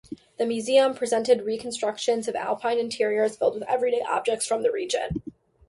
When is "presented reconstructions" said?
0.95-2.27